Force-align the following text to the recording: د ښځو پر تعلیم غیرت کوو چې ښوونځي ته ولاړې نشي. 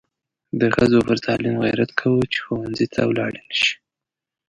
د 0.59 0.61
ښځو 0.75 0.99
پر 1.07 1.17
تعلیم 1.25 1.55
غیرت 1.65 1.91
کوو 1.99 2.29
چې 2.31 2.37
ښوونځي 2.45 2.87
ته 2.93 3.01
ولاړې 3.09 3.41
نشي. 3.49 3.73